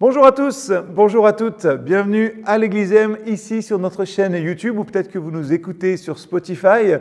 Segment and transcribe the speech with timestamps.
[0.00, 4.78] Bonjour à tous, bonjour à toutes, bienvenue à l'Église M ici sur notre chaîne YouTube
[4.78, 6.94] ou peut-être que vous nous écoutez sur Spotify.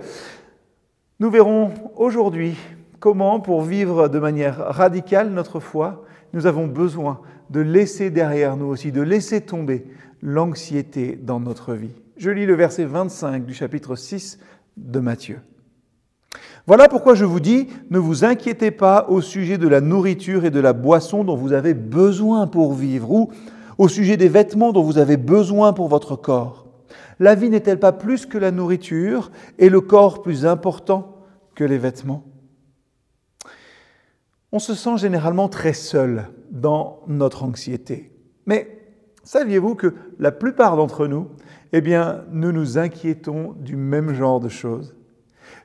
[1.20, 2.58] Nous verrons aujourd'hui
[3.00, 7.22] comment pour vivre de manière radicale notre foi, nous avons besoin
[7.52, 9.86] de laisser derrière nous aussi, de laisser tomber
[10.24, 11.94] l'anxiété dans notre vie.
[12.18, 14.40] Je lis le verset 25 du chapitre 6
[14.76, 15.38] de Matthieu.
[16.68, 20.52] Voilà pourquoi je vous dis, ne vous inquiétez pas au sujet de la nourriture et
[20.52, 23.32] de la boisson dont vous avez besoin pour vivre, ou
[23.78, 26.68] au sujet des vêtements dont vous avez besoin pour votre corps.
[27.20, 31.16] La vie n'est-elle pas plus que la nourriture et le corps plus important
[31.56, 32.26] que les vêtements?
[34.52, 38.12] On se sent généralement très seul dans notre anxiété.
[38.46, 38.78] Mais
[39.24, 41.30] saviez-vous que la plupart d'entre nous,
[41.72, 44.96] eh bien, nous nous inquiétons du même genre de choses?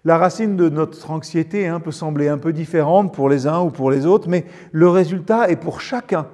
[0.05, 3.71] La racine de notre anxiété hein, peut sembler un peu différente pour les uns ou
[3.71, 6.27] pour les autres, mais le résultat est pour chacun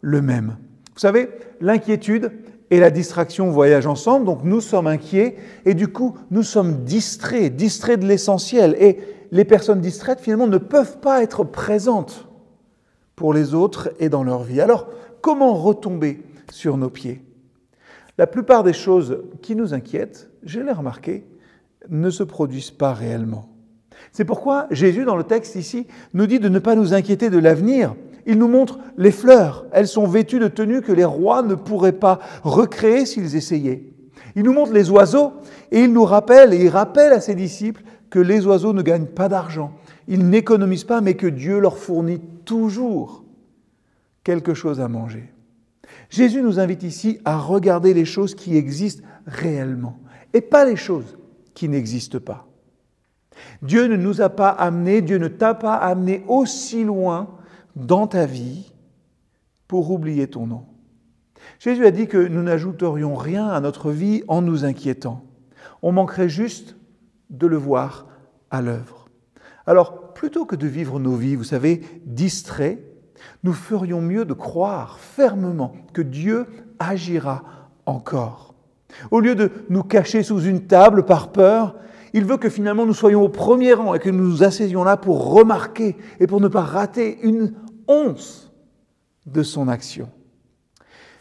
[0.00, 0.56] le même.
[0.94, 1.28] Vous savez,
[1.60, 2.32] l'inquiétude
[2.70, 7.54] et la distraction voyagent ensemble, donc nous sommes inquiets et du coup nous sommes distraits,
[7.54, 8.76] distraits de l'essentiel.
[8.80, 8.98] Et
[9.30, 12.28] les personnes distraites finalement ne peuvent pas être présentes
[13.14, 14.60] pour les autres et dans leur vie.
[14.60, 14.88] Alors
[15.20, 17.22] comment retomber sur nos pieds?
[18.18, 21.26] La plupart des choses qui nous inquiètent, je l'ai remarqué,
[21.90, 23.48] ne se produisent pas réellement.
[24.12, 27.38] C'est pourquoi Jésus, dans le texte ici, nous dit de ne pas nous inquiéter de
[27.38, 27.94] l'avenir.
[28.26, 29.66] Il nous montre les fleurs.
[29.72, 33.84] Elles sont vêtues de tenues que les rois ne pourraient pas recréer s'ils essayaient.
[34.34, 35.34] Il nous montre les oiseaux
[35.70, 39.06] et il nous rappelle, et il rappelle à ses disciples que les oiseaux ne gagnent
[39.06, 39.72] pas d'argent.
[40.08, 43.24] Ils n'économisent pas, mais que Dieu leur fournit toujours
[44.24, 45.32] quelque chose à manger.
[46.10, 49.98] Jésus nous invite ici à regarder les choses qui existent réellement
[50.34, 51.16] et pas les choses
[51.56, 52.46] qui n'existe pas.
[53.62, 57.38] Dieu ne nous a pas amenés, Dieu ne t'a pas amené aussi loin
[57.74, 58.72] dans ta vie
[59.66, 60.64] pour oublier ton nom.
[61.58, 65.24] Jésus a dit que nous n'ajouterions rien à notre vie en nous inquiétant.
[65.82, 66.76] On manquerait juste
[67.30, 68.06] de le voir
[68.50, 69.08] à l'œuvre.
[69.66, 72.78] Alors, plutôt que de vivre nos vies, vous savez, distraits,
[73.42, 76.46] nous ferions mieux de croire fermement que Dieu
[76.78, 77.42] agira
[77.86, 78.55] encore.
[79.10, 81.76] Au lieu de nous cacher sous une table par peur,
[82.12, 84.96] il veut que finalement nous soyons au premier rang et que nous nous asseyons là
[84.96, 87.54] pour remarquer et pour ne pas rater une
[87.88, 88.52] once
[89.26, 90.08] de son action.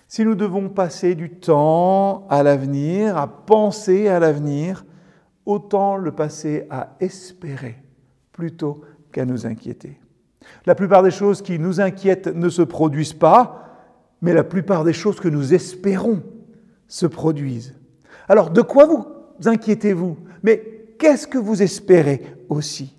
[0.07, 4.85] Si nous devons passer du temps à l'avenir, à penser à l'avenir,
[5.45, 7.77] autant le passer à espérer
[8.31, 8.81] plutôt
[9.11, 9.99] qu'à nous inquiéter.
[10.65, 13.61] La plupart des choses qui nous inquiètent ne se produisent pas,
[14.21, 16.21] mais la plupart des choses que nous espérons
[16.87, 17.75] se produisent.
[18.27, 19.05] Alors, de quoi vous
[19.47, 20.17] inquiétez-vous?
[20.43, 22.95] Mais qu'est-ce que vous espérez aussi?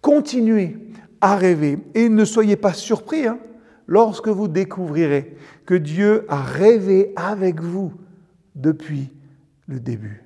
[0.00, 0.76] Continuez
[1.20, 3.38] à rêver et ne soyez pas surpris hein,
[3.86, 7.92] lorsque vous découvrirez que Dieu a rêvé avec vous
[8.54, 9.12] depuis
[9.66, 10.24] le début.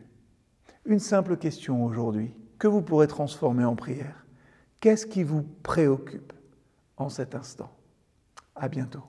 [0.85, 4.25] Une simple question aujourd'hui que vous pourrez transformer en prière.
[4.81, 6.33] Qu'est-ce qui vous préoccupe
[6.97, 7.71] en cet instant?
[8.55, 9.03] À bientôt.